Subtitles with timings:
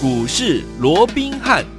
[0.00, 1.77] 股市罗宾汉。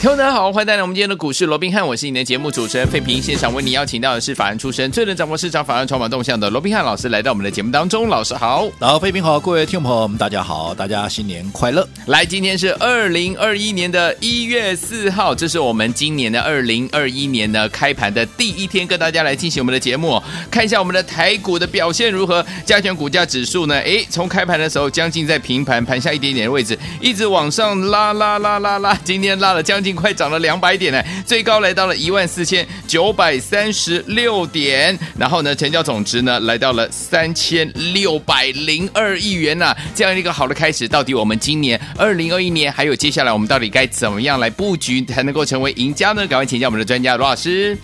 [0.00, 3.20] 听众大家好，欢迎来到我们今天的股市罗宾汉，我是你的节目主持人费平。
[3.20, 8.08] 现场为你邀请到的是法案出身、最能掌握市场法案筹码动向的罗宾汉老师，来到我们的节目当中。
[8.08, 11.84] 老师好，然后费平好，各位听众朋友们，大家好，大家新年快乐！
[12.06, 22.46] 来，今天是二零二一年的一月四号，这是我们今年的二零二一年的开盘的第一天，跟大家来进行我们的节目，看一下我们的台股的表现如何。
[22.64, 23.74] 加权股价指数呢？
[23.80, 30.68] 诶，从开盘的时候将近在平盘盘下一点点的位置，一直往上拉拉拉拉拉，今天拉了将近快涨了两百。
[30.68, 40.86] 百点呢，最高来到了一万四千九百三十六点，然后呢，成交总值呢来到了三千六百零二亿元呐、这样一个好的开始。
[40.86, 46.26] 到底我们今年二零二一年还有接下来，我们到底该怎么样来布局才能够成为赢家呢？
[46.26, 47.74] 赶快请教我们的专家罗老师。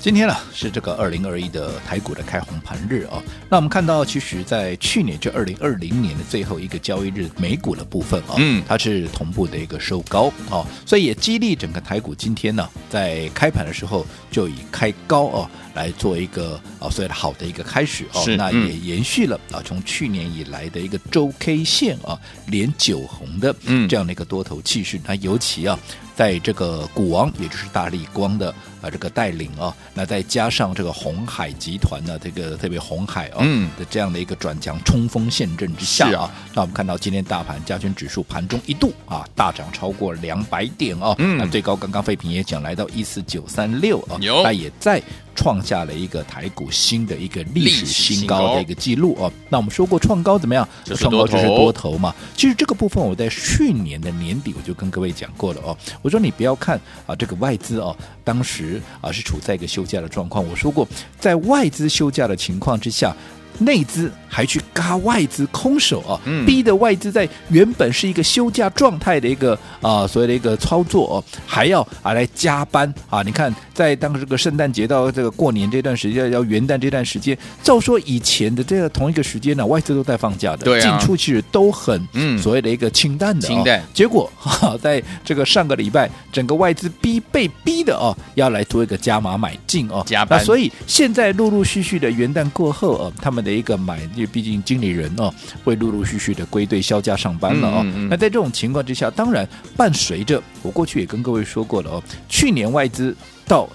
[0.00, 3.20] 今天呢是这个二零二一的台股的开红盘日啊。
[3.50, 18.22] 那我们看到，其实，在去年就二零二零年的最后一个交易日，美股的部分啊，嗯，它是同步的一个收高啊，所以也激励整个台股今天呢，在开盘的时候就以开高啊来做一个啊所谓的好的一个开始啊。
[18.36, 23.54] 那也延续了啊从去年以来的一个周 K 线啊连九红的
[23.88, 25.00] 这样的一个多头气势。
[25.04, 25.76] 那尤其啊。
[26.18, 28.52] 在这个股王，也就是大力光的
[28.82, 45.00] 啊这个带领啊，那再加上这个红海集团呢，这个特别红海啊、嗯、的这样的一个转强冲锋陷阵之下啊，那我们看到今天大盘加权指数盘中一度啊大涨超过两百点啊，嗯、那最高刚刚废品也讲来到一四九三六啊，那也在。
[45.38, 49.32] 创下了一个台股新的一个历史新高的一个记录哦。
[49.48, 50.68] 那我们说过创高怎么样？
[50.96, 52.12] 创高就是多头嘛。
[52.36, 55.78] 其实这个部分我在去年的年底我就跟各位讲过了哦。
[56.02, 60.44] 我说你不要看啊这个外资哦，当时啊是处在一个休假的状况。
[60.44, 60.88] 我说过，
[61.20, 63.14] 在外资休假的情况之下。
[63.58, 73.22] 内资还去嘎外资空手啊，嗯、逼的外资在原本是一个休假状态的一个啊、呃、所谓的一个操作哦，还要啊来加班啊！
[73.22, 83.82] 你看，在当这个圣诞节到这个过年这段时间，要元旦这段时间，照说以前的这个同一个时间呢，外资都在放假的，对啊、进出其实都很嗯所谓的一个清淡的、哦，清淡。
[83.92, 90.38] 结果哈、啊，在这个上个礼拜，整个外资逼被逼的哦，要来做一个加码买进哦，加班。
[90.38, 95.32] 那所以现在陆陆续续的元旦过后哦，他们的一个买，因为毕竟经理人哦
[95.64, 97.80] 会陆陆续续的归队销假上班了哦。
[97.84, 103.16] 嗯嗯、那在这种情况之下，当然伴随着我过去也跟各位说过了哦，去年外资
[103.46, 103.66] 到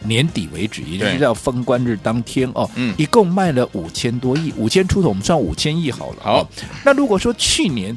[0.00, 6.16] 年底为止，也就是到封关日当天哦，嗯，一共卖了五千多亿，五千出头，我们算五千亿好了。
[6.22, 6.46] 好、哦，
[6.84, 7.96] 那如果说去年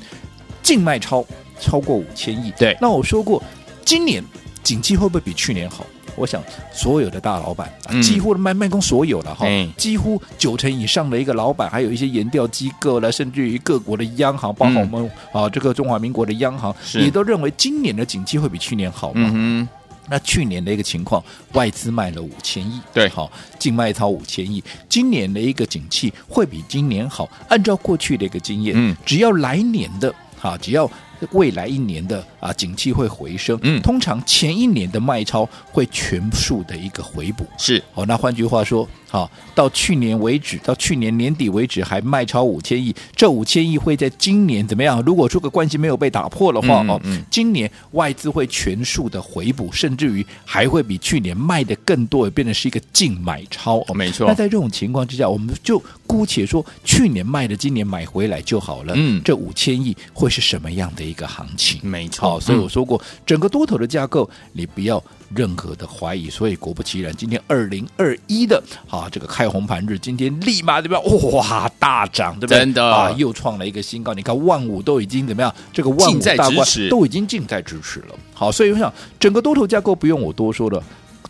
[0.63, 1.25] 净卖超
[1.59, 3.43] 超过五千亿，对，那我说过
[3.83, 4.23] 今年
[4.63, 5.85] 景气会不会比去年好？
[6.17, 19.31] 我想，所有的大老板、啊、几乎卖卖空所有了哈，嗯、几乎九成以上的一个老板，还有一些研调机构了，甚至于各国的央行，包括我们、嗯、啊这个中华民国的央行，也都认为今年的景气会比去年好嘛。
[19.33, 19.67] 嗯，
[20.09, 21.23] 那去年的一个情况，
[21.53, 27.29] 外资卖了五千亿，对，好，净卖超五千亿，今年的一个景气会比今年好。
[27.47, 30.89] 按照过去的一个经验，嗯，只要来年的，哈，只要。
[31.31, 33.57] 未来一年的啊，景气会回升。
[33.61, 37.45] 嗯，通常前一年的卖超会全数的一个回补。
[37.57, 38.87] 是，哦，那换句话说。
[39.09, 45.01] 好，到去年为止，到去年年底为止还卖超五千亿，这五千亿会在今年怎么样？
[45.03, 53.77] 如果这个关系没有被打破的话，哦、嗯，嗯、今年外资会全数的回补，甚至于还会比去年卖的更多，也变成是一个净买超。
[53.87, 54.27] 哦，没错。
[54.27, 58.93] 那在这种情况之下，我们就姑且说去年卖的，今年买回来就好了。
[58.95, 61.79] 嗯，这五千亿会是什么样的一个行情？
[61.83, 62.21] 没错。
[62.21, 65.03] 好，所以我说过，嗯、整个多头的架构，你不要。
[65.35, 70.97] 任何的怀疑，所以果不其然，今天二零二一的啊，这个开红盘日，今天立马对吧？
[71.33, 72.59] 哇，大涨，对不对？
[72.59, 74.13] 真的啊，又创了一个新高。
[74.13, 75.53] 你看万五都已经怎么样？
[75.73, 78.15] 这个万五大关都已经近在咫尺了。
[78.33, 80.81] 好，所以我想整个多头架构不用我多说了，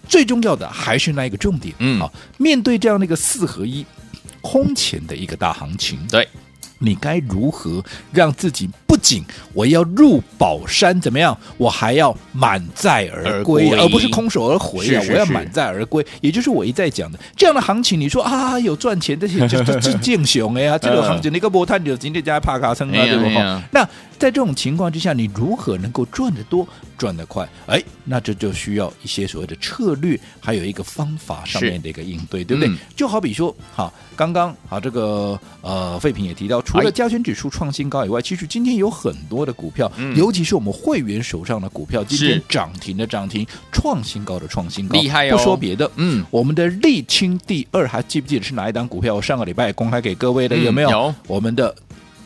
[0.07, 1.73] 最重要的还是那一个重点。
[1.79, 3.83] 嗯，好，面对这样的一个四合一
[4.49, 6.25] 空前的一个大行情，对。
[6.79, 15.01] 你该如何让自己不仅我要入宝山怎么样，我还要满载而归，而不是空手而回啊！
[15.09, 17.99] 我要满载而归，也就是我一再讲的这样的行情。
[17.99, 23.33] 你说啊，有赚钱这些就是见雄哎呀， 这个行情你个波探就今天加帕卡称啊，对不对？
[23.71, 23.83] 那
[24.19, 26.67] 在这种情况之下，你如何能够赚得多、
[26.97, 27.47] 赚得快？
[27.67, 32.73] 哎，那这就需要一些所谓的策略，还有一个方法上面的一个应对，对不对？
[32.95, 36.61] 就好比说，好，刚刚啊这个呃，废品也提到。
[36.61, 45.37] 除了加权指数创新高以外，其实今天有很多的股票，嗯、尤其是我们会员手上的股票，今天涨停的涨停，创新高的创新高，厉害哦！
[45.37, 49.15] 不说别的，嗯，我们的沥青第二，还记不记得是哪一档股票？
[49.15, 51.75] 我上个礼拜公开给各位的，有没有我们的。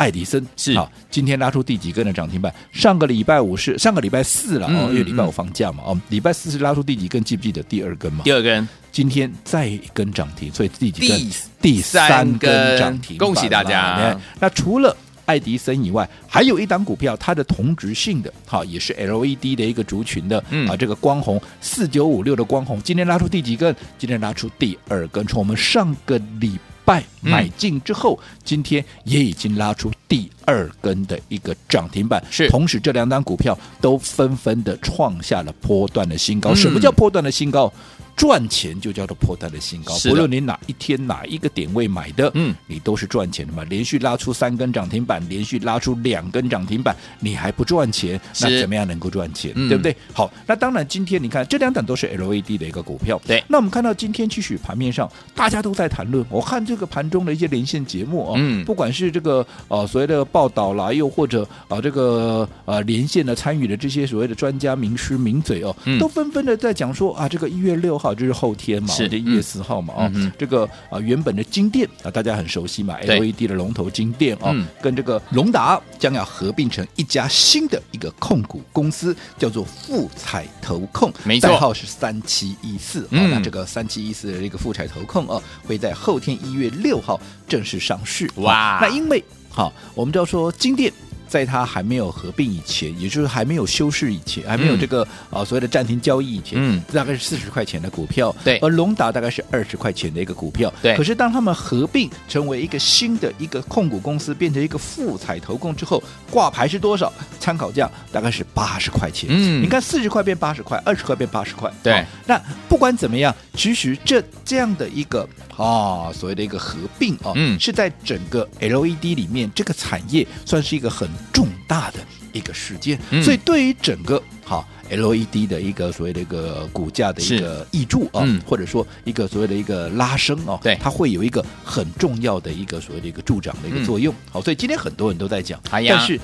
[0.01, 2.51] 爱迪生是好，今天拉出第几根的涨停板？
[2.71, 7.23] 上个礼拜五是上个礼拜四了、嗯、哦，因为礼拜五放假嘛、嗯、哦，礼拜四是拉出第几根？
[7.23, 8.23] 记不记得第二根嘛？
[8.23, 11.19] 第二根，今天再一根涨停，所以第几根？
[11.19, 11.31] 第
[11.61, 14.19] 第三根涨停，恭喜大家！
[14.39, 23.75] 那除了爱迪生以外，还有一档股票，它的同质性的，好，也是 LED 的一个族群的，嗯、啊，这个光红四九五六的光红，今天拉出第几根？
[23.99, 36.51] 今天拉出第二根，从我们上个礼拜买进之后，嗯、今天也已经拉出第二根的一个涨停板，是，同时这两档股票都纷纷的创下了波段的新高。
[36.51, 37.71] 嗯、什么叫波段的新高？
[38.15, 43.63] 赚钱就叫做破它的新高，不论你哪一天哪一个点位买的，嗯，你都是赚钱的嘛。
[43.63, 49.53] 连续拉出三根涨停板，连续拉出两根涨停板，你还不赚钱，那怎么样能够赚钱？
[49.67, 49.95] 对不对？
[50.13, 53.43] 好，那当然，今天你看这两档都是 LED 的一个股票，对。
[53.47, 68.11] 那我们看到今天其实盘面上大家都在谈论，我看这个盘中的一些连线节目啊，嗯，不管是这个呃所谓的报道啦，又或者啊这个呃连线的参与的这些所谓的专家名师名嘴哦，都纷纷的在讲说啊，这个一月六号。
[68.21, 83.05] 就是后天嘛，是就一月四号嘛，啊、这个啊原本的金店啊，大家很熟悉嘛，LED 的龙头金店啊，嗯、跟这个龙达将要合并成一家新的一个控股公司，叫做富彩投控，没错，代号是三七一四。
[83.05, 88.29] 啊，那这个三七一四的这个富彩投控啊，会在后天一月六号正式上市。
[88.35, 90.91] 哇，那因为好，我们就要说金电。
[91.31, 100.93] 在它还没有合并以前，也就是还没有休市以前，还没有这个啊、所谓的暂停交易以前，嗯，大概是四十块钱的股票，对，而龙达大概是二十块钱的一个股票，对。
[100.97, 107.13] 可是当他们合并成为一个新的一个控股公司，变成一个富彩投控之后，挂牌是多少？
[107.39, 112.05] 参考价大概是八十块钱，嗯，你看四十块变八十块，二十块变八十块，对、哦。
[112.27, 115.21] 那不管怎么样，其实这这样的一个
[115.55, 121.99] 啊、哦、所谓的一个合并啊，嗯，是在整个 LED 里面这个产业算是一个很重大的。
[122.33, 134.13] 一个事件，所以对于整个好 LED 的一个所谓的一个股价的一个益注啊，嗯、或者说一个所谓的一个拉升哦，对，它会有一个很重要的一个所谓的一个助长的一个作用。
[134.13, 136.17] 嗯、好，所以今天很多人都在讲，哎、呀但是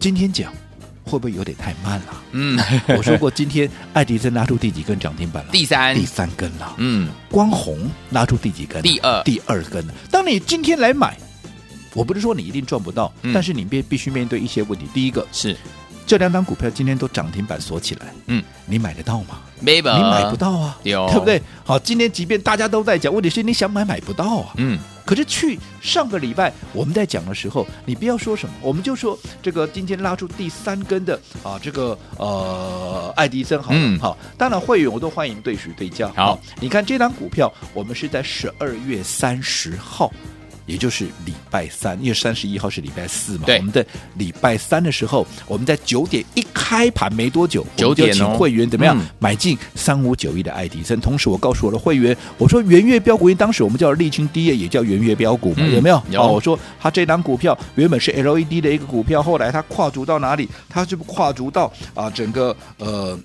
[0.00, 0.52] 今天讲
[1.04, 2.22] 会不会有点太慢了？
[2.32, 2.58] 嗯，
[2.98, 5.52] 我说过今天爱迪生拉出第几根涨停板了？
[5.52, 6.74] 第三，第三根了。
[6.78, 7.78] 嗯，光红
[8.10, 8.82] 拉出第几根？
[8.82, 9.86] 第二，第二根。
[10.10, 11.16] 当你今天来买。
[11.94, 14.86] 我不是说你一定赚不到，嗯、但是你必必须面对一些问题。
[14.94, 15.56] 第一个是
[16.06, 19.40] 这两档股票今天都涨停板锁起来，嗯，你买得到吗？
[19.60, 21.40] 没吧，你买不到啊，有对不对？
[21.64, 24.78] 好，今天即便大家都在讲，问题是你想买买不到啊，嗯。
[25.04, 36.10] 可是去上个礼拜我们在讲的时候，你不要说什么，我们就说这个今天拉出第三根的啊，这个呃爱迪生好，嗯，好，当然会员我都欢迎对时对价。
[36.14, 40.10] 好，你看这档股票，我们是在十二月三十号。
[40.66, 43.44] 也就是礼拜三，因为三十一号是礼拜四嘛。
[43.46, 43.58] 对。
[43.58, 43.84] 我们在
[44.16, 51.00] 礼拜三的时候，我们在九点一开盘没多久，九点请会员怎么样、嗯、买进三五九一的爱迪生。
[51.00, 56.02] 同时，我告诉我的会员，我说圆月标股，因为当时我们叫沥青低业，也叫圆月标股嘛，嗯、有没有？
[56.10, 56.22] 有。
[56.26, 60.48] 我说他这档股票原本是 LED 的一个股票，后来它跨足到哪里？
[60.68, 63.18] 它是不跨足到啊整个呃。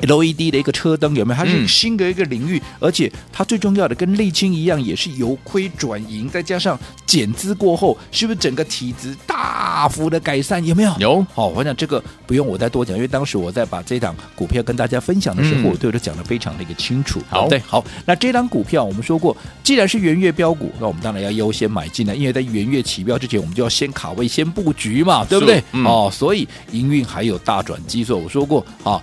[0.00, 1.38] LED 的一个车灯有没有？
[1.38, 10.64] 它是新的一个领域，嗯、而且它最重要的跟沥青一样，也是由亏转盈，再加上减资过后，是不是整个体质大幅的改善？
[10.64, 10.94] 有没有？
[10.98, 11.26] 有。
[11.34, 17.20] 好，我想这个不用我再多讲，因为当时我在把这档股票跟大家分享的时候，嗯、我对我讲的非常的一个清楚。
[17.28, 17.84] 好，对，好。
[18.04, 25.62] 那这档股票我们说过，既然是元月标股，那我们当然要优先买进来，因为在元月起标之前，我们就要先卡位、先布局嘛，对不对？
[25.72, 29.00] 嗯、哦，所以营运还有大转机，所以我说过啊。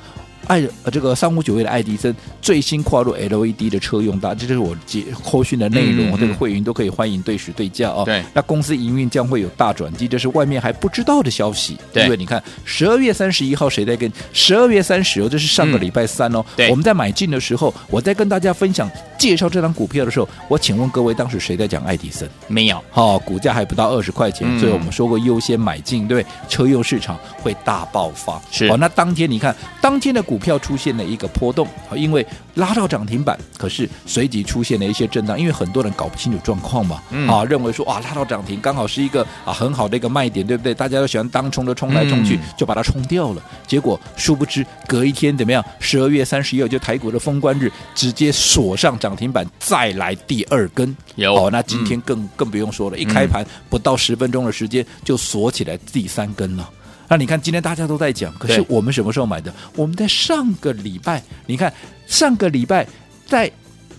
[0.48, 8.04] 爱呃，这个三五九位的爱迪生最新跨入 LED 的车用大，这就是我接后续的内容，嗯嗯、这个会员都可以欢迎对时对价哦。
[8.06, 11.78] 对，那公司营运将会有大转机，这是外面还不知道的消息。
[11.94, 14.12] 对，因为你看十二月三十一号谁在跟？
[14.34, 16.44] 十二月三十哦，这是上个礼拜三哦。
[16.56, 22.28] 对、嗯，我们在买进的时候，我在跟大家分享介绍这张股票的时候，我请问各位，当时谁在讲爱迪生？
[22.48, 22.82] 没有。
[22.90, 28.42] 好、哦，股价还不到二十块钱，嗯、所以我们说过优先买进，对，车用市场会大爆发。
[28.50, 28.68] 是。
[28.68, 31.18] 哦，那当天你看，当天的股票出现了一。
[31.18, 40.76] 一个波动，因为拉到涨停板，可是随即出现了一些震荡，因为很多人搞不清楚状况嘛，嗯、啊，认为说啊拉到涨停刚好是一个啊很好的一个卖点，对不对？
[40.76, 43.42] 大家都喜欢当冲的冲来冲去，嗯、就把它冲掉了。
[43.66, 45.66] 结果殊不知隔一天怎么样？
[45.80, 50.96] 十二月三十一号就台股的封关日，直接锁上涨停板，再来第二根。
[51.16, 56.70] 有哦，那今天更、嗯、更不用说了，一开盘不到十分钟的时间就锁起来第三根了。
[57.08, 59.54] 那你看，今天大家都在讲，可是我们什么时候买的？
[59.76, 61.74] 我们在上个礼拜，你看
[62.06, 62.86] 上个礼拜
[63.26, 63.52] 在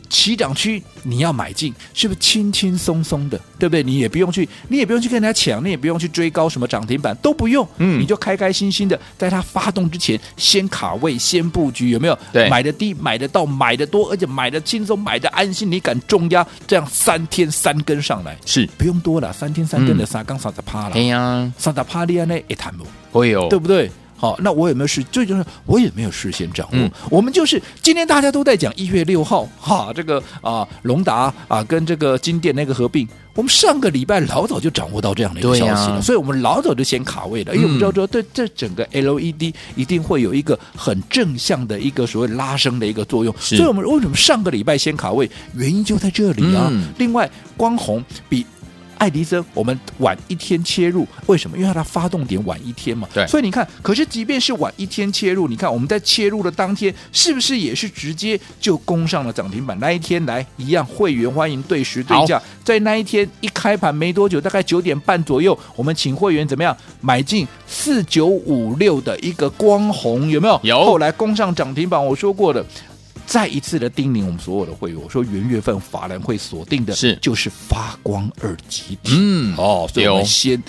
[0.08, 3.82] 起涨区你要买进，是不是轻轻松松的，对不对？
[3.82, 12.18] 你也不用去，你也不用去跟人家抢，你也不用去追高什么涨停板都不用，嗯，你就开开心心的在它发动之前先卡位、先布局，有没有？
[12.32, 18.36] 对，买的低、买的到、买的多，而且买的轻松、买的安心，你敢重压，这样三天三根上来。
[18.44, 18.68] 是。
[18.76, 23.90] 不用多了，三天三根的三刚三十趴了，哎呀，三十趴的那一谈不，会有，对不对？
[24.18, 25.00] 好，那我有没有事？
[25.04, 26.76] 最重要，我也没有事先掌握。
[26.76, 45.30] 嗯、我们就是今天大家都在讲一月六号，哈，这个啊，龙达啊跟这个金店那个合并，我们上个礼拜老早就掌握到这样的一个消息了，啊、所以我们老早就先卡位了，因为我们知道说，对这整个 LED 一定会有一个很正向的一个所谓拉升的一个作用，所以我们为什么上个礼拜先卡位？
[45.54, 46.68] 原因就在这里啊。
[46.72, 48.44] 嗯、另外，光红比。
[48.98, 51.56] 爱迪生，我们晚一天切入，为什么？
[51.56, 53.08] 因为它发动点晚一天嘛。
[53.14, 53.26] 对。
[53.26, 59.78] 所以你看，可是即便是晚一天切入，你看我们在切入的当天，是不是也是直接就攻上了涨停板？
[59.80, 70.60] 那一天来一样，会员欢迎对时对价，在那一天一开盘没多久，大概九点半左右，我们请会员怎么样买进四九五六的一个光红，有没有？
[70.64, 70.84] 有。
[70.84, 72.64] 后来攻上涨停板，我说过的。
[73.28, 80.60] 再一次的叮咛我们所有的会员，我说元月份法人会锁定的是就是发光二级体，嗯哦，所以我们先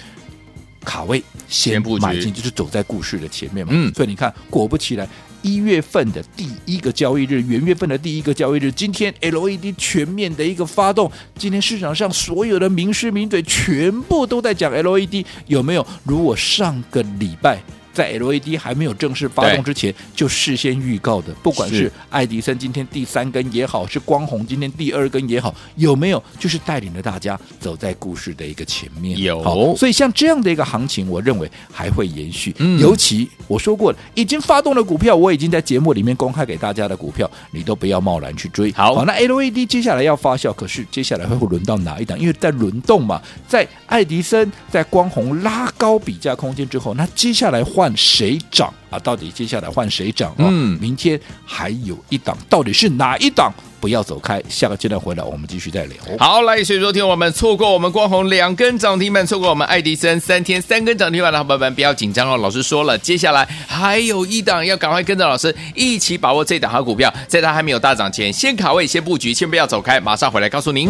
[0.84, 3.72] 卡位，先买进，就是走在故事的前面嘛。
[3.74, 5.08] 嗯，所以你看，果不其然，
[5.42, 15.88] 一月份的第一个交易日，元月份的第一个交易日，今天 LED 全面的一个发动，今天市场上所有的名师名嘴全部都在讲 LED，有没有？
[16.04, 17.64] 如果上个礼拜。
[17.94, 29.18] 在 LED 还没有正式发动之前，就事先预告的，不管是爱迪生今天第三根也好，是光弘今天第二根也好，有没有就是带领着大家走在故事的一个前面？
[29.20, 32.56] 有，好，所以像这样的一个行情，我认为还会延续。
[32.60, 38.72] 嗯，尤其我说过了，已经发动的股票，我已经在节目里面公开给大家的股票，你都不要贸然去追。
[38.74, 42.18] 好，好，那 LED 接下来要发酵，可是接下来会轮到哪一档？
[42.20, 47.89] 因为在轮动嘛，在爱迪生在光弘拉高比价空间之后，那接下来换。
[47.96, 49.00] 谁涨啊？
[49.00, 50.48] 到底接下来换谁涨啊？
[50.50, 53.52] 嗯，明天还有一档，到底是哪一档？
[53.82, 55.96] 不要走开，下个阶段回来我们继续再聊。
[56.18, 62.36] 好，来，所以说听我们错过我们光红两根涨停板，错过我们爱迪生三天三根涨停板的伙伴们，不要紧张哦。
[62.36, 70.90] 老师说了，接下来还有一档，要赶快跟着老师一起把握这档好股票，在它还没有大涨前，先卡位，先布局，先不要走开，马上回来告诉您。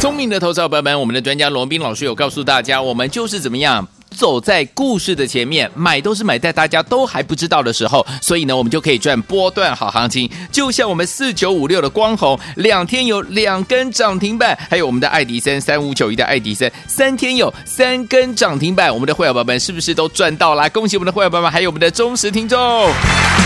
[0.00, 3.88] 聪明的投资者朋友们，我们的专家罗宾老师有告诉大家，我们就是怎么样。
[4.18, 10.28] 走在故事的前面，买都是买在大家都还不知道的时候，所以呢，我们就可以赚波段好行情。
[10.50, 18.92] 就像我们四九五六的光弘，两天有两根涨停板，还有我们的爱迪生三五九一的爱迪生，三天有三根涨停板。
[18.92, 20.68] 我们的会员宝宝们是不是都赚到了？
[20.70, 22.92] 恭喜我们的会员宝宝们，还有我们的忠实听众。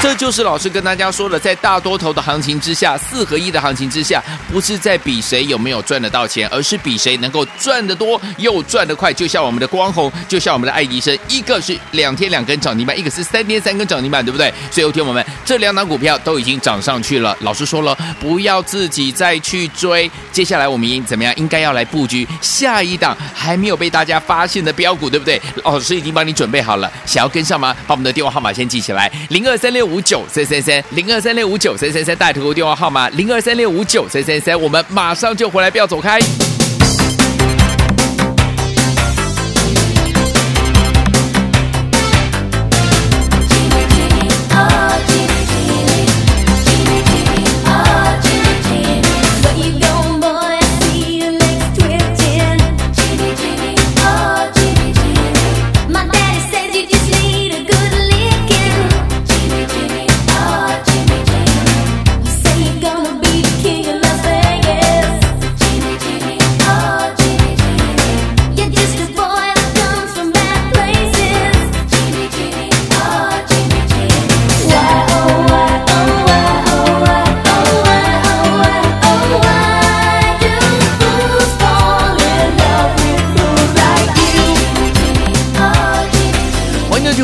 [0.00, 9.12] 这就是老师跟大家说的，在大多头的行情之下，四合一的行情之下，不是在比谁有没有赚得到钱，而是比谁能够赚得多又赚得快。
[9.12, 14.46] 就像我们的光弘，就像我我们的爱迪生，一个是两天两根涨停板，一个是三天三根涨停板，对不对？
[14.70, 17.36] 所以，有听我们这两档股票都已经涨上去了。
[17.40, 20.08] 老师说了，不要自己再去追。
[20.30, 21.34] 接下来我们应怎么样？
[21.34, 25.42] 应该要来布局下一档还没有被大家发现的标股，对不对？
[25.64, 27.74] 老师已经帮你准备好了，想要跟上吗？
[27.88, 36.20] 把我们的电话号码先记起来：零二三六五九三三三，零二三六五九三三三，大头电话号码零二三六五九三三三，我们马上就回来，不要走开。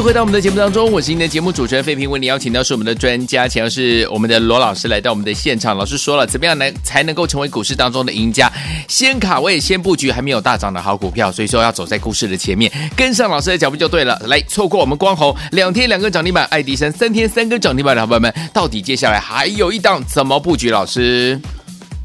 [0.09, 5.77] 回到我们的节目当中，我是您的节目主持人费平，为您邀请到是我们的专家，前要是我们的罗老师来到我们的现场。
[5.77, 8.51] 老师说了，怎么样能才能够成为股市当中的赢家？
[8.89, 14.19] 先卡位，先布局还没有大涨的好股票，所以说要走在故事的前面，跟上老师的脚步就对了。
[14.25, 20.71] 来，错过我们光弘两天两个涨停板，爱迪生三天三个涨停板的好朋友们，到底接下来还有一档怎么布局？
[20.71, 21.39] 老师，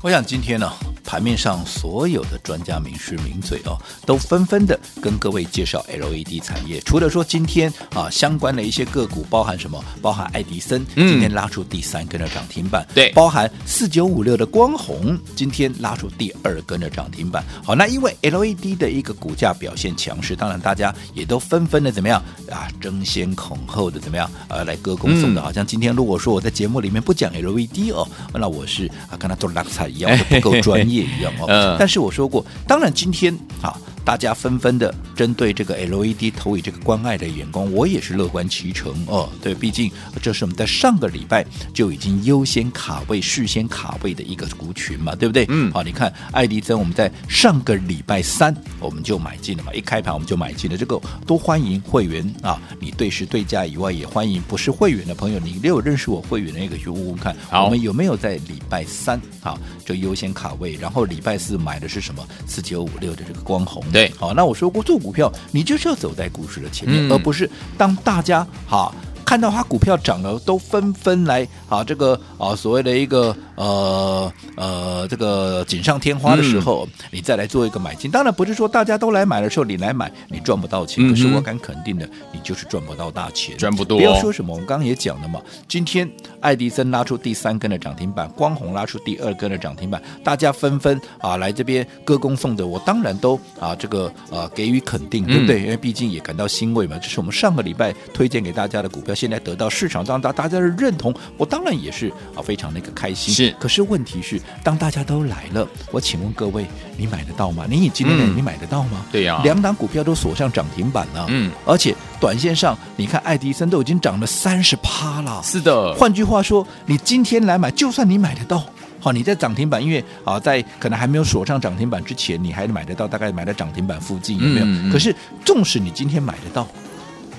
[0.01, 0.69] 我想今天呢、
[1.03, 6.79] 盘面上所有的专家名师名嘴哦，都纷纷的跟各位介绍 LED 产业。
[6.81, 9.83] 除了说今天啊相关的一些个股，包含什么？
[10.01, 17.43] 包含爱迪生今天拉出第三根的涨停板，对、嗯，包含四九五六的光弘今天拉出第二根的涨停板。
[17.63, 25.41] 好，那因为 LED 的一个股价表现强势，当然大家也都纷纷的怎么样啊，争先恐后的怎么样呃来歌功颂德。
[25.41, 31.75] 好像今天如果说我在节目里面不讲 LED 哦，那我是啊跟他做烂菜一样， 不够专业一样哦。
[31.79, 33.75] 但是我说过，当然今天啊。
[34.05, 39.29] 大家纷纷的针对这个 LED 投以这个关爱的眼光，我也是乐观其成哦。
[39.41, 39.91] 对，毕竟
[40.21, 45.45] 这是我们在上个礼拜就已经优先卡位、事先卡位的一个股群嘛，对不对？
[45.49, 45.71] 嗯。
[45.71, 50.77] 好，你看爱迪生，我们在上个礼拜三我们就买进了嘛，一开盘我们就买进了。
[50.77, 52.61] 这个多欢迎会员啊！
[52.79, 63.83] 你对时对价以外，也欢迎不是会员的朋友，你有认识我会员的那个去问问看，我们有没有在礼拜三啊就优先卡位，然后礼拜四买的是什么四九五六的这个光弘。
[63.93, 68.93] 对，好，那我说过做股票，你就是要走在股市的前面，嗯、而不是当大家哈。
[69.25, 78.09] 看到它股票涨了，都纷纷来啊，这个啊所谓的一个呃呃这个锦上添花的时候，嗯、你再来做一个买进。
[78.09, 81.07] 当然不是说大家都来买的时候你来买，你赚不到钱。
[81.07, 83.97] 嗯、可是我敢肯定的，你就是赚不到大钱，赚不多。
[83.97, 85.41] 不要说什么，我们刚刚也讲了嘛。
[85.67, 95.61] 今天爱迪生拉出第三根的涨停板，光弘拉出第二根的涨停板，大家纷纷啊来这边歌功颂德，我当然都啊这个啊给予肯定，对不对？
[95.61, 96.97] 嗯、因为毕竟也感到欣慰嘛。
[96.97, 99.13] 这是我们上个礼拜推荐给大家的股票。
[99.13, 103.42] 现在得到市场上大大家的认同，我当然也是啊非常的一个开心。
[103.45, 106.65] 是，可是问题是，当大家都来了，我请问各位，
[106.97, 107.65] 你买得到吗？
[107.69, 109.05] 你以今天的你买得到吗？
[109.11, 111.25] 对呀，两档股票都锁上涨停板了。
[111.29, 115.41] 嗯，而且短线上，你看爱迪生都已经涨了三十趴了。
[115.43, 118.63] 是的，换句话说，你今天来买，就算你买得到，
[118.99, 124.65] 好，你在涨停板，因为啊，在可能还没有锁上涨停板之前，你还买得到，大概买在涨停板附近，有没有？
[124.65, 126.67] 嗯嗯、可是，纵使你今天买得到。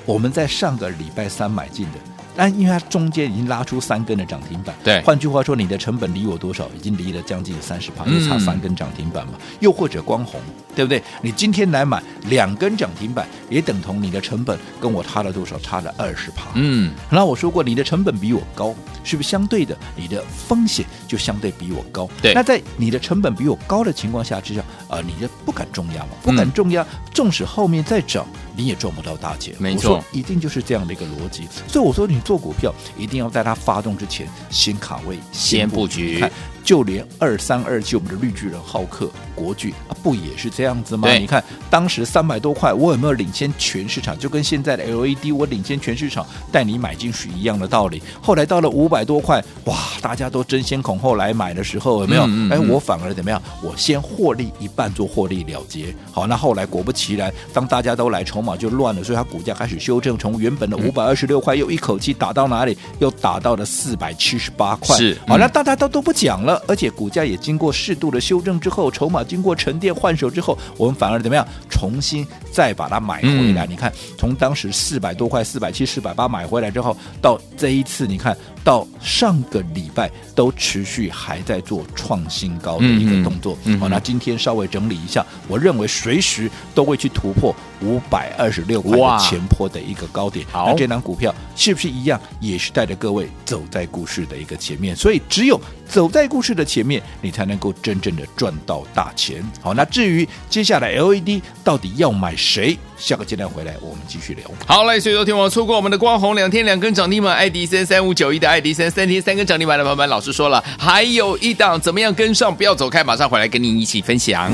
[0.07, 1.99] 我们在上个礼拜三买进的，
[2.37, 6.69] 但因为它中间已经拉出三根的涨停板，对，换句话说，你的成本离我多少？
[6.77, 9.35] 已经离了将近三十趴，又差三根涨停板嘛。
[9.61, 10.41] 又或者光红，
[10.75, 11.03] 对不对？
[11.23, 15.59] 你今天来买两根涨停板，也等同你的成本跟我差了多少？
[15.59, 16.47] 差了二十趴。
[16.55, 22.09] 嗯，那我说过，你的成本比我高，是不是相对的，你的风险就相对比我高？
[22.21, 22.35] 对。
[22.35, 28.27] 那在你的成本比我高的情况下之下，啊、呃，你就不敢重压嘛，不敢重压，嗯、纵使后面再涨。
[28.57, 31.43] 你也赚不到大钱，没错，一定就是这样的一个逻辑。
[31.67, 36.25] 所以我说，你做股票一定要在它发动之前先卡位、先布局。
[36.65, 41.13] 就连二三二七，我们的绿巨人浩克国巨啊，不也是这样子吗？
[41.13, 44.19] 你看当时三百多块，我有没有领先全市场？
[44.19, 48.03] 就跟现在的 LED，我领先全市场带你买进去一样的道理。
[48.23, 52.23] 后来到了五百多块，哇，大家都争先恐后来买的时候，有没有？
[52.23, 53.41] 哎、嗯嗯嗯，我反而怎么样？
[53.63, 55.95] 我先获利一半做获利了结。
[56.13, 62.77] 好，那后来果不其然，当大家都来，筹码就乱了，所以它股价开始修正，从原本的五百二十六块又一口气打到哪里？
[63.01, 64.97] 又打到了四百七十八块。
[64.97, 66.54] 是，好，那大家都都不讲了。
[66.67, 71.47] 而且股价也经过适度的修正之后，筹码经过沉淀换手之后，我们反而怎么样？
[71.71, 73.67] 重新再把它买回来。
[73.67, 83.55] 嗯、你看，从当时四百多块、四百七、四百八买回来之后，到这一次，你看到上个礼拜都持续还在做创新高的一个动作。
[83.55, 90.47] 好、嗯嗯哦，那今天稍微整理一下，我认为随时都会去突破五百二十六块前坡的一个高点。
[90.51, 94.97] 好，那这档股票是不是一样，也是带着各位走在股市的一个前面？
[94.97, 95.61] 所以只有。
[95.87, 99.45] 走在故事的前面，你才能够真正的赚到大钱。
[99.61, 102.77] 好，那至于接下来 LED 到底要买谁？
[102.97, 104.51] 下个阶段回来我们继续聊。
[104.67, 112.55] 好嘞，所以昨天我错过我们的光红两天两根涨停板，爱迪生三五九一的爱迪生三天三根涨停板的朋友们，老师说了，还有一档，怎么样跟上？
[112.55, 114.49] 不要走开，马上回来跟您一起分享。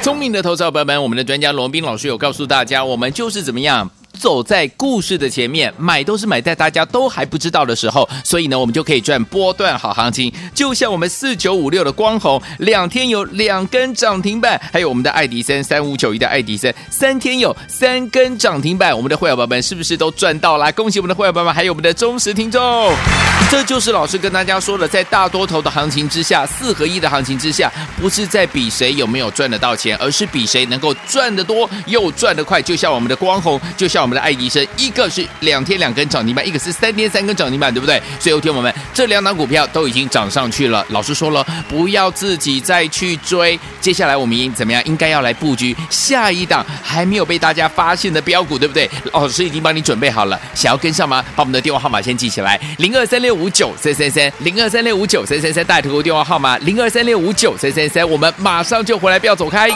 [0.00, 3.90] 聪明的投资者朋友们，我们的专家罗宾老师有告诉大家，我们就是怎么样。
[4.20, 10.30] 走在故事的前面，买都是买在大家都还不知道的时候，所以呢，我们就可以赚波段好行情。
[10.54, 18.94] 就像我们四九五六的光弘，两天有两根涨停板，还有我们的爱迪生三五九一的爱迪生，三天有三根涨停板。
[18.94, 20.70] 我们的会员宝宝们是不是都赚到了？
[20.72, 22.94] 恭喜我们的会员宝宝们，还有我们的忠实听众。
[23.50, 32.60] 这就是老师跟大家说的，在大多头的行情之下，四合一的行情之下，不是在比谁有没有赚得到钱，而是比谁能够赚得多又赚得快。
[32.60, 34.09] 就像我们的光弘，就像。
[34.10, 38.02] 我们的爱迪生，一个是两天两根涨停板，一个是三天三根涨停板，对不对？
[38.18, 40.84] 所以，有听我们这两档股票都已经涨上去了。
[40.88, 43.56] 老师说了，不要自己再去追。
[43.80, 44.82] 接下来我们应怎么样？
[44.84, 48.90] 应该要来布局下一档还没有被大家发现的标股，对不对？
[49.12, 51.24] 老师已经帮你准备好了，想要跟上吗？
[51.36, 59.70] 把我们的电话号码先记起来：零二三六五九三三三，零二三六五九三三三，大头电话号码零二三六五九三三三，我们马上就回来，不要走开。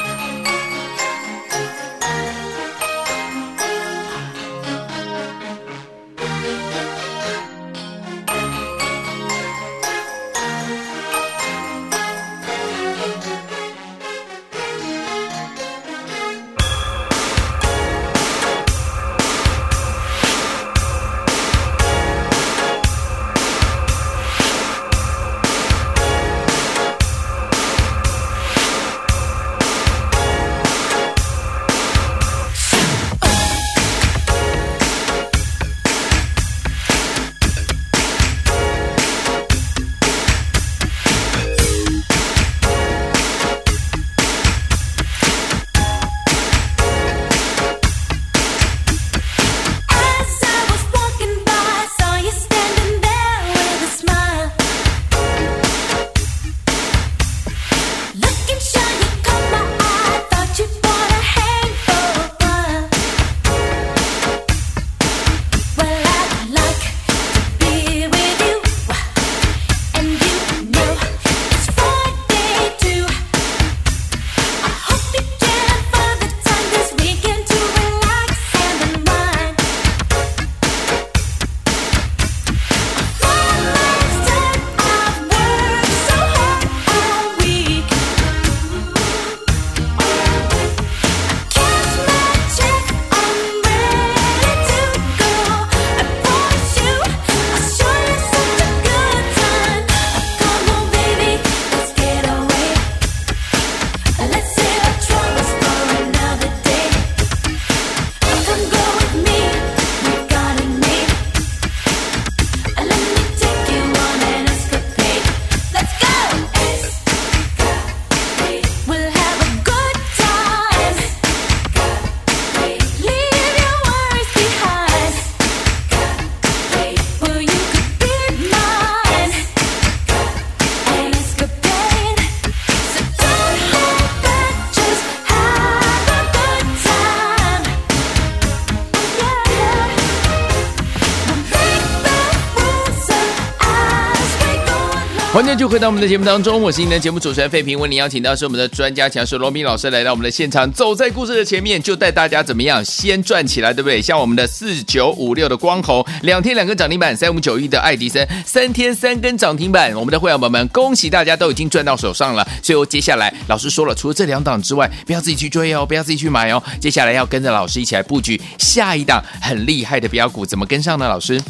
[145.74, 154.00] 回到我们的节目当中，我是您的节目主持人费平，为您邀请到是我们的专家强师罗宾老师来到我们的现场，走在故事的前面，就带大家怎么样先赚起来，对不对？
[154.00, 162.46] 像我们的四九五六的光弘，两天两根涨停板，三五九一的爱迪生，三天三根涨停板，我们的会员宝宝们，恭喜大家都已经赚到手上了。
[162.62, 171.08] 所以接下来老师说了，除了这两档之外，不要自己去追哦，不要自己去买哦，接下来要跟着老师一起来布局下一档很厉害的标股，怎么跟上呢？
[171.08, 171.42] 老师，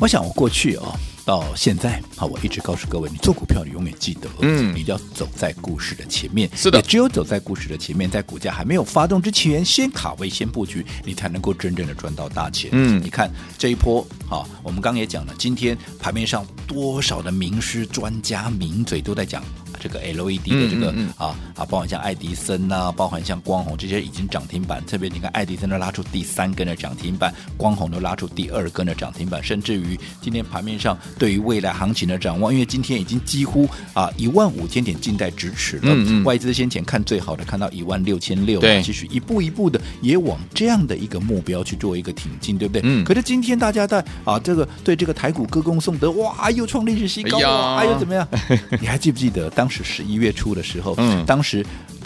[0.00, 0.94] 我想我过去哦。
[1.24, 6.50] 到现在，好，我一直告诉各位，你做股票，你永远记得，嗯，你一定要走在故事的前面。
[6.54, 12.70] 是的，也只有走在故事的前面，在股价还没有发动之前，先卡位，先布局，你才能够真正的赚到大钱。
[12.72, 19.42] 嗯，你看这一波，好，我们刚刚也讲了，今天盘面上多少的名师、专家、名嘴都在讲。
[19.78, 42.82] 这个 LED 的这个嗯嗯嗯啊啊，包含像爱迪生呐、啊，包含像光弘这些已经涨停板，特别你看爱迪生都拉出第三根的涨停板，光弘都拉出第二根的涨停板，甚至于今天盘面上对于未来行情的展望，因为今天已经几乎啊一万五千点近在咫尺了，外资先前看最好的看到一万六千六，对，其实一步一步的也往这样的一个目标去做一个挺进，对不对？
[42.84, 43.04] 嗯。
[43.04, 47.38] 可是今天大家在啊这个对这个台股歌功颂德，哇，又创历史新高，
[47.76, 48.26] 哎呀，又怎么样？
[48.80, 49.70] 你还记不记得当？
[49.70, 51.64] 时十一月初的时候，嗯，当时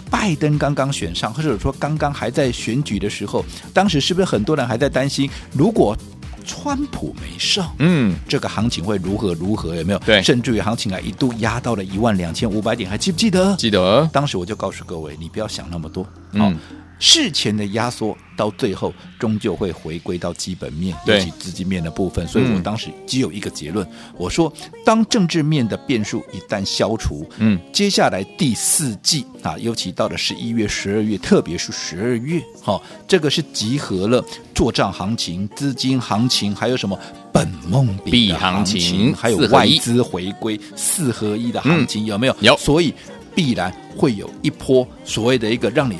[0.09, 3.43] 拜登刚刚选上，或者说刚刚还在选举的时候，
[3.73, 5.97] 当时是不是很多人还在担心，如果
[6.45, 9.75] 川普没上，嗯，这个行情会如何如何？
[9.75, 9.99] 有没有？
[10.05, 13.53] 对，甚至于行情啊一度压到了一万两千五百点，还记不记得？
[13.57, 14.07] 记得。
[14.13, 16.57] 当时我就告诉各位，你不要想那么多，嗯。
[16.99, 22.27] 事前的压缩到最后终究会回归到基本面，尤其资金面的部分。
[22.27, 24.51] 所以我当时只有一个结论，嗯、我说，
[24.83, 34.23] 当政治面的变数一旦消除，嗯，接下来第四季啊，尤其到了十一月、十二月，特别是十二月，哈、哦，这个是集合了
[34.55, 36.99] 做账行情、资金行情，还有什么
[37.31, 42.35] 本梦比行情，还有外资回归四合一的行情，嗯、有没有？
[42.41, 42.57] 有。
[42.57, 42.93] 所以
[43.35, 45.97] 必然会有一波所谓的一个让你。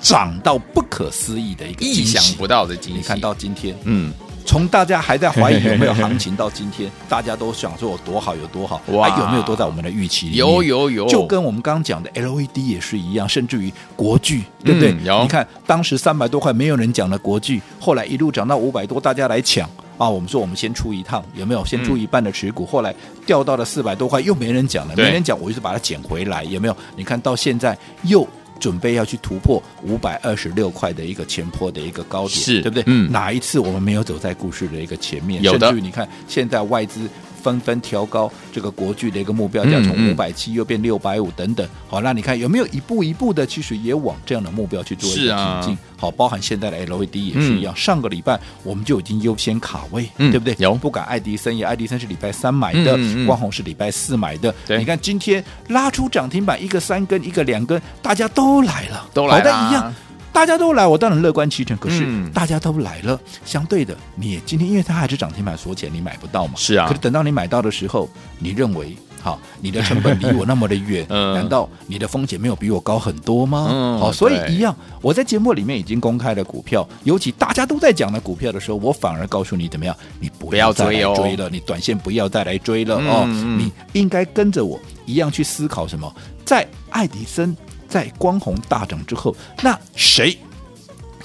[0.00, 2.98] 涨到不可思议的一个意想不到的惊喜。
[2.98, 4.12] 你看到今天，嗯。
[4.46, 10.36] 从大家还在怀疑有没有行情到今天， 大家都想说有多好有多好，哇，有没有都在我们的预期里？
[10.36, 14.92] 有有有，就跟我们刚刚讲的 LED 也是一样，甚至于国巨，对不对？
[14.92, 20.08] 嗯、你看当时三百多块没有人讲的国巨，后来一路涨到五百多，大家来抢啊！
[20.08, 21.64] 我们说我们先出一趟，有没有？
[21.64, 22.92] 先出一半的持股，嗯、后来
[23.24, 26.76] 掉到了四百多块，又没人讲了，没人讲，我就是把它捡回来，有没有？
[26.96, 28.26] 你看到现在又。
[28.60, 32.84] 准备要去突破五百二十六块的一个前坡的一个高点，是对不对？
[32.86, 35.42] 嗯，哪一次我们没有走在故事的一个前面？
[35.42, 37.08] 有的，甚至于你看现在外资。
[37.42, 41.66] 纷纷调高这个国巨的一个目标价，从五百七又变六百五等等。
[41.88, 45.78] 好，那你看有没有一步一步的，其实也往这样的目标去做一个挺进？
[45.96, 47.74] 好，包含现在的 LED 也是一样。
[47.76, 50.54] 上个礼拜我们就已经优先卡位，对不对？
[50.58, 54.54] 有，不管爱迪生也，爱迪生是礼拜三买的，光弘是礼拜四买的。
[54.68, 59.94] 你看今天拉出涨停板，一个三根，一个两根，大家都来了，都来了，一样。
[60.32, 61.76] 大家都来，我当然乐观其成。
[61.76, 66.54] 可是大家都来了，嗯、相对的，你今天因为它还是涨停板锁钱，你买不到嘛？
[66.56, 66.86] 是啊。
[66.86, 73.68] 可是等到你买到的时候，你认为好，你的成本离我那么的 远，嗯、难道你的风险没有比我高很多吗？
[73.70, 83.26] 嗯、好，所以一样，我在节目里面已经公开了股票，尤其大家都在讲的股票的时候，我反而告诉你怎么样，你不要再来追了，你短线不要再来追了、嗯、哦，
[83.58, 86.10] 你应该跟着我一样去思考什么，
[86.46, 87.54] 在爱迪生。
[87.90, 90.38] 在光弘大涨之后，那谁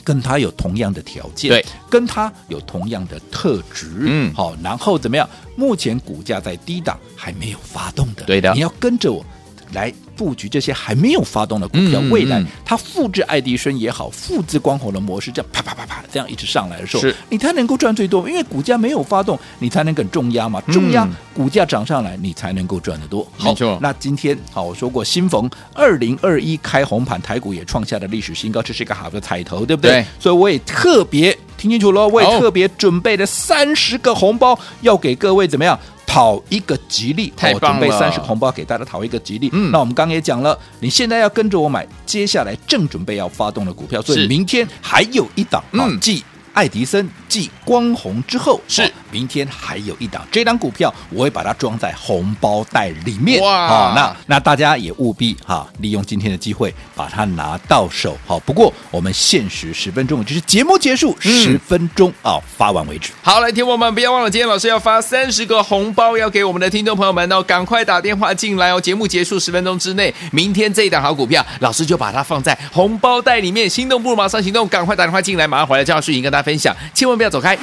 [0.03, 1.49] 跟他有同样的条件？
[1.49, 3.91] 对，跟他有同样的特质。
[4.01, 5.29] 嗯，好，然后怎么样？
[5.55, 8.25] 目前股价在低档，还没有发动的。
[8.25, 9.25] 对的，你要跟着我
[9.73, 9.93] 来。
[10.17, 18.25] 布局这些还没有发动的股票，未来它复制爱迪生也好，复制光火的模式，这样啪啪啪啪这样一直上来的时候，你才能够赚最多。
[18.29, 23.29] 因为股价没有发动，你才能更重压嘛，重压股价涨上来，你才能够赚得多。
[23.43, 23.77] 没错。
[23.81, 29.91] 那今天好，我说过，新逢二零二一开红盘，台股也创下了历史新高，这是一个好的彩头，对不对？
[29.91, 30.05] 对。
[30.17, 35.77] 所以我也特别听清楚了，我也特别准备了三十个红包，要给各位怎么样？
[36.15, 37.79] 讨一个吉利，太棒了！
[37.81, 39.49] 准备三十红包给大家讨一个吉利。
[39.51, 46.23] 嗯，那我们刚刚也讲了，你现在要跟着我买，接下来正准备要发动的股票，所以明天还有一档，嗯，继
[46.55, 48.91] 爱迪生、继光红之后是。
[49.11, 53.41] 明天还有一档，这档股票我会把它装在红包袋里面。
[53.41, 58.17] 哇，好，那那大家也务必哈，利用今天的机会把它拿到手。
[58.25, 63.11] 好，不过我们限时十分钟，就是节目结束十分钟啊，发完为止。
[63.21, 68.81] 好，来，听我们不要忘了，今天老师要发三十个红包，要给我们的听众朋友们哦，赶快打电话进来哦。
[68.81, 73.69] 节目结束十分钟之内，明天这一档好股票，老师就把它放在红包袋里面。
[73.69, 77.57] 心动不如马上行动，赶快打电话进来，马上回来，就要视频跟大家分享，千万不要走开。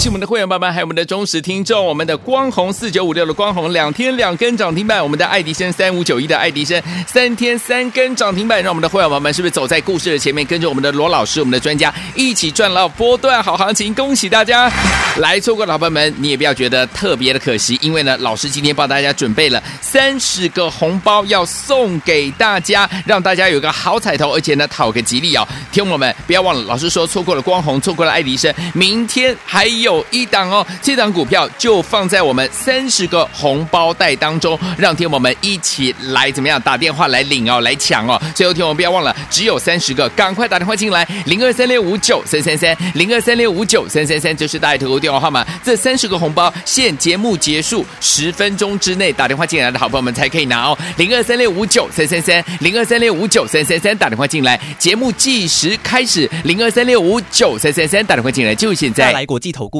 [0.00, 13.92] 喜我们的会员爸爸，还有我们的忠实听众，我们的光弘四九五六的光弘两天两根涨停板，我们的爱迪生三五九一的爱迪生三天三根涨停板，让我们的会员爸爸们是不是走在故事的前面，跟着我们的罗老师，我们的专家一起赚到波段好行情？
[13.92, 14.72] 恭喜大家！
[15.18, 25.46] 来错过的老朋友们，你也不要觉得特别的可惜，因为呢，老师今天帮大家准备了三十个红包要送给大家，让大家有个好彩头，而且呢，讨个吉利哦。
[25.70, 29.89] 听我们不要忘了，老师说错过了光弘，错过了爱迪生，明天还有。
[29.90, 38.20] 有一档哦，这档股票就放在我们三十个红包袋当中，让天友们一起来怎么样打电话来领哦，来抢哦。
[38.32, 45.44] 最后天友们不要忘了，只有三十个，赶快打电话进来，零二三六五九三三三，零二三六五九三三三，就是大爱投顾电话号码。
[45.64, 59.10] 这三十个红包，现节目结束十分钟之内打电话进来的好朋友们才可以拿哦，零二三六五九三三三，零二三六五九三三三，打电话进来，节目计时开始，零二三六五九三三三，打电话进来就现在。
[59.10, 59.70] 来国际投。
[59.70, 59.79] 顾